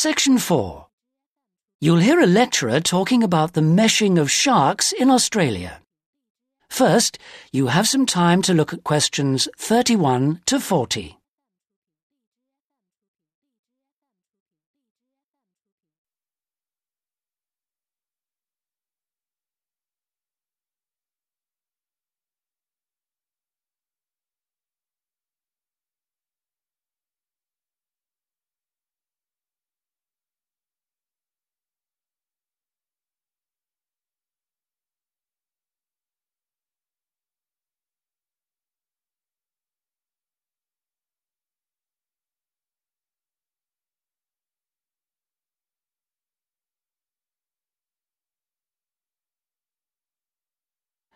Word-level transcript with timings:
Section 0.00 0.38
4. 0.38 0.86
You'll 1.80 1.96
hear 1.96 2.20
a 2.20 2.26
lecturer 2.26 2.78
talking 2.78 3.24
about 3.24 3.54
the 3.54 3.60
meshing 3.60 4.16
of 4.16 4.30
sharks 4.30 4.92
in 4.92 5.10
Australia. 5.10 5.80
First, 6.70 7.18
you 7.50 7.66
have 7.66 7.88
some 7.88 8.06
time 8.06 8.40
to 8.42 8.54
look 8.54 8.72
at 8.72 8.84
questions 8.84 9.48
31 9.58 10.42
to 10.46 10.60
40. 10.60 11.17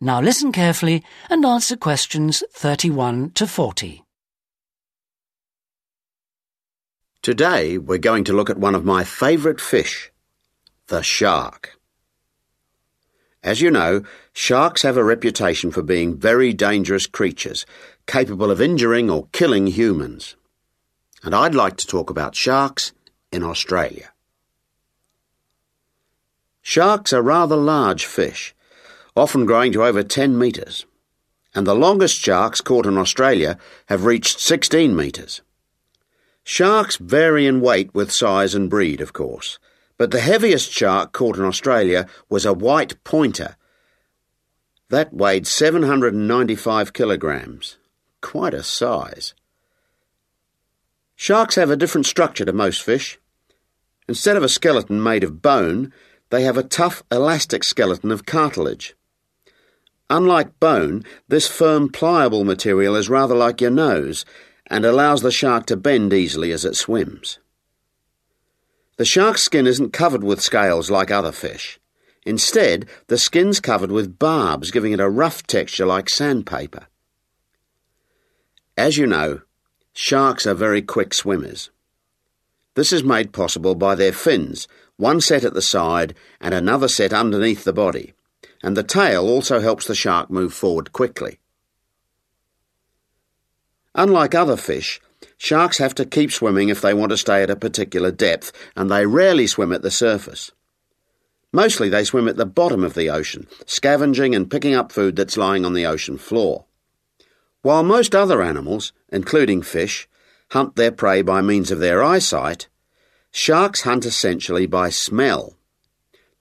Now 0.00 0.20
listen 0.20 0.52
carefully 0.52 1.02
and 1.28 1.44
answer 1.44 1.76
questions 1.76 2.44
31 2.52 3.32
to 3.32 3.48
40. 3.48 4.04
Today 7.20 7.78
we're 7.78 7.98
going 7.98 8.22
to 8.22 8.32
look 8.32 8.48
at 8.48 8.58
one 8.58 8.76
of 8.76 8.84
my 8.84 9.02
favourite 9.02 9.60
fish, 9.60 10.12
the 10.86 11.02
shark. 11.02 11.76
As 13.42 13.60
you 13.60 13.72
know, 13.72 14.04
sharks 14.32 14.82
have 14.82 14.96
a 14.96 15.02
reputation 15.02 15.72
for 15.72 15.82
being 15.82 16.16
very 16.16 16.52
dangerous 16.52 17.08
creatures, 17.08 17.66
capable 18.06 18.52
of 18.52 18.60
injuring 18.60 19.10
or 19.10 19.26
killing 19.32 19.66
humans. 19.66 20.36
And 21.24 21.34
I'd 21.34 21.56
like 21.56 21.76
to 21.78 21.86
talk 21.88 22.08
about 22.08 22.36
sharks 22.36 22.92
in 23.32 23.42
Australia. 23.42 24.12
Sharks 26.62 27.12
are 27.12 27.22
rather 27.22 27.56
large 27.56 28.06
fish 28.06 28.54
often 29.18 29.46
growing 29.46 29.72
to 29.72 29.84
over 29.84 30.02
10 30.02 30.38
metres, 30.38 30.86
and 31.54 31.66
the 31.66 31.74
longest 31.74 32.16
sharks 32.16 32.60
caught 32.60 32.86
in 32.86 32.96
Australia 32.96 33.58
have 33.86 34.04
reached 34.04 34.40
16 34.40 34.94
metres. 34.94 35.42
Sharks 36.44 36.96
vary 36.96 37.46
in 37.46 37.60
weight 37.60 37.94
with 37.94 38.10
size 38.10 38.54
and 38.54 38.70
breed, 38.70 39.00
of 39.00 39.12
course, 39.12 39.58
but 39.98 40.10
the 40.10 40.20
heaviest 40.20 40.72
shark 40.72 41.12
caught 41.12 41.36
in 41.36 41.44
Australia 41.44 42.06
was 42.30 42.46
a 42.46 42.54
white 42.54 43.02
pointer. 43.04 43.56
That 44.88 45.12
weighed 45.12 45.46
795 45.46 46.92
kilograms. 46.92 47.76
Quite 48.22 48.54
a 48.54 48.62
size. 48.62 49.34
Sharks 51.16 51.56
have 51.56 51.70
a 51.70 51.76
different 51.76 52.06
structure 52.06 52.44
to 52.44 52.52
most 52.52 52.80
fish. 52.80 53.18
Instead 54.08 54.36
of 54.36 54.42
a 54.42 54.48
skeleton 54.48 55.02
made 55.02 55.24
of 55.24 55.42
bone, 55.42 55.92
they 56.30 56.44
have 56.44 56.56
a 56.56 56.62
tough, 56.62 57.02
elastic 57.10 57.64
skeleton 57.64 58.10
of 58.10 58.24
cartilage. 58.24 58.94
Unlike 60.10 60.58
bone, 60.58 61.04
this 61.28 61.46
firm, 61.46 61.90
pliable 61.90 62.44
material 62.44 62.96
is 62.96 63.10
rather 63.10 63.34
like 63.34 63.60
your 63.60 63.70
nose 63.70 64.24
and 64.66 64.84
allows 64.84 65.20
the 65.20 65.30
shark 65.30 65.66
to 65.66 65.76
bend 65.76 66.12
easily 66.12 66.50
as 66.50 66.64
it 66.64 66.76
swims. 66.76 67.38
The 68.96 69.04
shark's 69.04 69.42
skin 69.42 69.66
isn't 69.66 69.92
covered 69.92 70.24
with 70.24 70.40
scales 70.40 70.90
like 70.90 71.10
other 71.10 71.32
fish. 71.32 71.78
Instead, 72.24 72.86
the 73.06 73.18
skin's 73.18 73.60
covered 73.60 73.92
with 73.92 74.18
barbs, 74.18 74.70
giving 74.70 74.92
it 74.92 75.00
a 75.00 75.08
rough 75.08 75.46
texture 75.46 75.86
like 75.86 76.08
sandpaper. 76.08 76.86
As 78.76 78.96
you 78.96 79.06
know, 79.06 79.42
sharks 79.92 80.46
are 80.46 80.54
very 80.54 80.82
quick 80.82 81.12
swimmers. 81.12 81.70
This 82.74 82.92
is 82.92 83.04
made 83.04 83.32
possible 83.32 83.74
by 83.74 83.94
their 83.94 84.12
fins, 84.12 84.68
one 84.96 85.20
set 85.20 85.44
at 85.44 85.54
the 85.54 85.62
side 85.62 86.14
and 86.40 86.54
another 86.54 86.88
set 86.88 87.12
underneath 87.12 87.64
the 87.64 87.72
body 87.72 88.14
and 88.62 88.76
the 88.76 88.82
tail 88.82 89.28
also 89.28 89.60
helps 89.60 89.86
the 89.86 89.94
shark 89.94 90.30
move 90.30 90.52
forward 90.52 90.92
quickly. 90.92 91.38
Unlike 93.94 94.34
other 94.34 94.56
fish, 94.56 95.00
sharks 95.36 95.78
have 95.78 95.94
to 95.96 96.04
keep 96.04 96.30
swimming 96.30 96.68
if 96.68 96.80
they 96.80 96.94
want 96.94 97.10
to 97.10 97.16
stay 97.16 97.42
at 97.42 97.50
a 97.50 97.56
particular 97.56 98.10
depth, 98.10 98.52
and 98.76 98.90
they 98.90 99.06
rarely 99.06 99.46
swim 99.46 99.72
at 99.72 99.82
the 99.82 99.90
surface. 99.90 100.52
Mostly 101.52 101.88
they 101.88 102.04
swim 102.04 102.28
at 102.28 102.36
the 102.36 102.46
bottom 102.46 102.84
of 102.84 102.94
the 102.94 103.10
ocean, 103.10 103.46
scavenging 103.66 104.34
and 104.34 104.50
picking 104.50 104.74
up 104.74 104.92
food 104.92 105.16
that's 105.16 105.36
lying 105.36 105.64
on 105.64 105.72
the 105.72 105.86
ocean 105.86 106.18
floor. 106.18 106.66
While 107.62 107.82
most 107.82 108.14
other 108.14 108.42
animals, 108.42 108.92
including 109.08 109.62
fish, 109.62 110.08
hunt 110.50 110.76
their 110.76 110.92
prey 110.92 111.22
by 111.22 111.40
means 111.40 111.70
of 111.70 111.80
their 111.80 112.02
eyesight, 112.02 112.68
sharks 113.30 113.82
hunt 113.82 114.06
essentially 114.06 114.66
by 114.66 114.90
smell. 114.90 115.54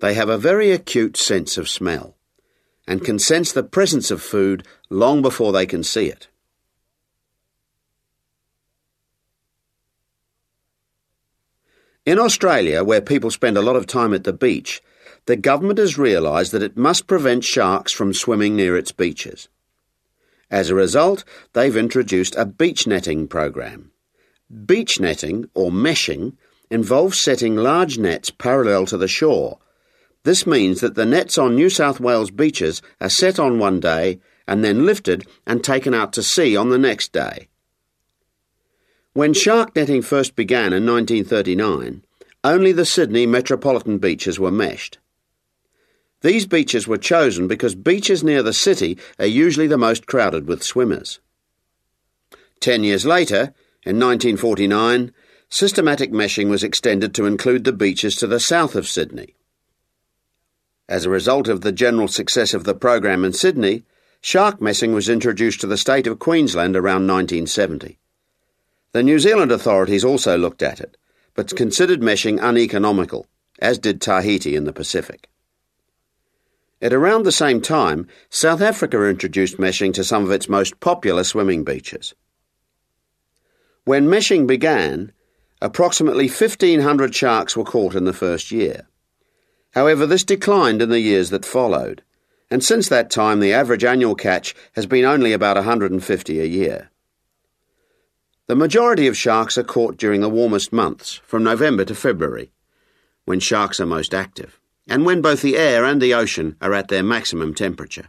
They 0.00 0.14
have 0.14 0.28
a 0.28 0.38
very 0.38 0.72
acute 0.72 1.16
sense 1.16 1.56
of 1.56 1.68
smell 1.68 2.16
and 2.86 3.04
can 3.04 3.18
sense 3.18 3.52
the 3.52 3.62
presence 3.62 4.10
of 4.10 4.22
food 4.22 4.66
long 4.90 5.22
before 5.22 5.52
they 5.52 5.66
can 5.66 5.82
see 5.82 6.06
it. 6.06 6.28
In 12.04 12.20
Australia, 12.20 12.84
where 12.84 13.00
people 13.00 13.32
spend 13.32 13.56
a 13.56 13.62
lot 13.62 13.74
of 13.74 13.86
time 13.86 14.14
at 14.14 14.22
the 14.22 14.32
beach, 14.32 14.80
the 15.24 15.34
government 15.34 15.80
has 15.80 15.98
realised 15.98 16.52
that 16.52 16.62
it 16.62 16.76
must 16.76 17.08
prevent 17.08 17.42
sharks 17.42 17.92
from 17.92 18.14
swimming 18.14 18.54
near 18.54 18.76
its 18.76 18.92
beaches. 18.92 19.48
As 20.48 20.70
a 20.70 20.76
result, 20.76 21.24
they've 21.52 21.76
introduced 21.76 22.36
a 22.36 22.46
beach 22.46 22.86
netting 22.86 23.26
program. 23.26 23.90
Beach 24.64 25.00
netting, 25.00 25.50
or 25.54 25.72
meshing, 25.72 26.34
involves 26.70 27.20
setting 27.20 27.56
large 27.56 27.98
nets 27.98 28.30
parallel 28.30 28.86
to 28.86 28.96
the 28.96 29.08
shore 29.08 29.58
this 30.26 30.44
means 30.44 30.80
that 30.80 30.96
the 30.96 31.06
nets 31.06 31.38
on 31.38 31.54
New 31.54 31.70
South 31.70 32.00
Wales 32.00 32.32
beaches 32.32 32.82
are 33.00 33.08
set 33.08 33.38
on 33.38 33.60
one 33.60 33.78
day 33.78 34.18
and 34.48 34.64
then 34.64 34.84
lifted 34.84 35.24
and 35.46 35.62
taken 35.62 35.94
out 35.94 36.12
to 36.14 36.22
sea 36.22 36.56
on 36.56 36.68
the 36.68 36.78
next 36.78 37.12
day. 37.12 37.46
When 39.12 39.32
shark 39.32 39.76
netting 39.76 40.02
first 40.02 40.34
began 40.34 40.72
in 40.72 40.84
1939, 40.84 42.02
only 42.42 42.72
the 42.72 42.84
Sydney 42.84 43.24
metropolitan 43.24 43.98
beaches 43.98 44.40
were 44.40 44.50
meshed. 44.50 44.98
These 46.22 46.46
beaches 46.46 46.88
were 46.88 46.98
chosen 46.98 47.46
because 47.46 47.76
beaches 47.76 48.24
near 48.24 48.42
the 48.42 48.52
city 48.52 48.98
are 49.20 49.26
usually 49.26 49.68
the 49.68 49.78
most 49.78 50.08
crowded 50.08 50.48
with 50.48 50.64
swimmers. 50.64 51.20
Ten 52.58 52.82
years 52.82 53.06
later, 53.06 53.54
in 53.84 54.00
1949, 54.00 55.12
systematic 55.48 56.10
meshing 56.10 56.48
was 56.48 56.64
extended 56.64 57.14
to 57.14 57.26
include 57.26 57.62
the 57.62 57.72
beaches 57.72 58.16
to 58.16 58.26
the 58.26 58.40
south 58.40 58.74
of 58.74 58.88
Sydney. 58.88 59.35
As 60.88 61.04
a 61.04 61.10
result 61.10 61.48
of 61.48 61.62
the 61.62 61.72
general 61.72 62.06
success 62.06 62.54
of 62.54 62.62
the 62.62 62.74
program 62.74 63.24
in 63.24 63.32
Sydney, 63.32 63.84
shark 64.20 64.60
meshing 64.60 64.94
was 64.94 65.08
introduced 65.08 65.60
to 65.60 65.66
the 65.66 65.76
state 65.76 66.06
of 66.06 66.20
Queensland 66.20 66.76
around 66.76 67.08
1970. 67.08 67.98
The 68.92 69.02
New 69.02 69.18
Zealand 69.18 69.50
authorities 69.50 70.04
also 70.04 70.38
looked 70.38 70.62
at 70.62 70.80
it, 70.80 70.96
but 71.34 71.56
considered 71.56 72.00
meshing 72.00 72.40
uneconomical, 72.40 73.26
as 73.58 73.78
did 73.78 74.00
Tahiti 74.00 74.54
in 74.54 74.64
the 74.64 74.72
Pacific. 74.72 75.28
At 76.80 76.92
around 76.92 77.24
the 77.24 77.32
same 77.32 77.60
time, 77.60 78.06
South 78.30 78.60
Africa 78.60 79.04
introduced 79.06 79.56
meshing 79.56 79.92
to 79.94 80.04
some 80.04 80.24
of 80.24 80.30
its 80.30 80.48
most 80.48 80.78
popular 80.78 81.24
swimming 81.24 81.64
beaches. 81.64 82.14
When 83.84 84.06
meshing 84.06 84.46
began, 84.46 85.12
approximately 85.60 86.28
1,500 86.28 87.14
sharks 87.14 87.56
were 87.56 87.64
caught 87.64 87.94
in 87.94 88.04
the 88.04 88.12
first 88.12 88.52
year. 88.52 88.86
However, 89.76 90.06
this 90.06 90.24
declined 90.24 90.80
in 90.80 90.88
the 90.88 91.00
years 91.00 91.28
that 91.28 91.44
followed, 91.44 92.02
and 92.50 92.64
since 92.64 92.88
that 92.88 93.10
time 93.10 93.40
the 93.40 93.52
average 93.52 93.84
annual 93.84 94.14
catch 94.14 94.54
has 94.72 94.86
been 94.86 95.04
only 95.04 95.34
about 95.34 95.56
150 95.56 96.40
a 96.40 96.44
year. 96.46 96.90
The 98.46 98.56
majority 98.56 99.06
of 99.06 99.18
sharks 99.18 99.58
are 99.58 99.62
caught 99.62 99.98
during 99.98 100.22
the 100.22 100.30
warmest 100.30 100.72
months, 100.72 101.20
from 101.26 101.44
November 101.44 101.84
to 101.84 101.94
February, 101.94 102.52
when 103.26 103.38
sharks 103.38 103.78
are 103.78 103.84
most 103.84 104.14
active, 104.14 104.58
and 104.88 105.04
when 105.04 105.20
both 105.20 105.42
the 105.42 105.58
air 105.58 105.84
and 105.84 106.00
the 106.00 106.14
ocean 106.14 106.56
are 106.62 106.72
at 106.72 106.88
their 106.88 107.02
maximum 107.02 107.52
temperature. 107.52 108.08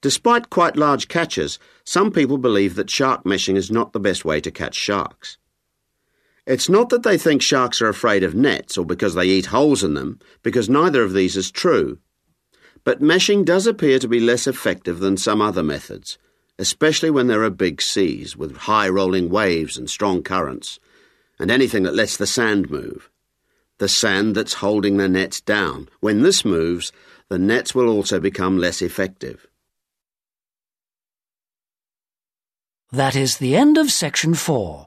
Despite 0.00 0.48
quite 0.48 0.74
large 0.74 1.08
catches, 1.08 1.58
some 1.84 2.10
people 2.10 2.38
believe 2.38 2.76
that 2.76 2.88
shark 2.88 3.24
meshing 3.24 3.56
is 3.56 3.70
not 3.70 3.92
the 3.92 4.00
best 4.00 4.24
way 4.24 4.40
to 4.40 4.50
catch 4.50 4.74
sharks. 4.74 5.36
It's 6.46 6.68
not 6.68 6.88
that 6.88 7.02
they 7.02 7.18
think 7.18 7.42
sharks 7.42 7.82
are 7.82 7.88
afraid 7.88 8.22
of 8.22 8.34
nets 8.34 8.78
or 8.78 8.84
because 8.84 9.14
they 9.14 9.26
eat 9.26 9.46
holes 9.46 9.84
in 9.84 9.94
them, 9.94 10.18
because 10.42 10.68
neither 10.68 11.02
of 11.02 11.12
these 11.12 11.36
is 11.36 11.50
true. 11.50 11.98
But 12.82 13.02
meshing 13.02 13.44
does 13.44 13.66
appear 13.66 13.98
to 13.98 14.08
be 14.08 14.20
less 14.20 14.46
effective 14.46 15.00
than 15.00 15.16
some 15.16 15.42
other 15.42 15.62
methods, 15.62 16.18
especially 16.58 17.10
when 17.10 17.26
there 17.26 17.42
are 17.42 17.50
big 17.50 17.82
seas 17.82 18.36
with 18.36 18.56
high 18.56 18.88
rolling 18.88 19.28
waves 19.28 19.76
and 19.76 19.88
strong 19.88 20.22
currents, 20.22 20.80
and 21.38 21.50
anything 21.50 21.82
that 21.82 21.94
lets 21.94 22.16
the 22.16 22.26
sand 22.26 22.70
move. 22.70 23.10
The 23.78 23.88
sand 23.88 24.34
that's 24.34 24.54
holding 24.54 24.96
the 24.96 25.08
nets 25.08 25.40
down. 25.40 25.88
When 26.00 26.22
this 26.22 26.44
moves, 26.44 26.92
the 27.28 27.38
nets 27.38 27.74
will 27.74 27.88
also 27.88 28.18
become 28.18 28.58
less 28.58 28.82
effective. 28.82 29.46
That 32.92 33.14
is 33.14 33.38
the 33.38 33.54
end 33.54 33.78
of 33.78 33.90
section 33.90 34.34
four. 34.34 34.86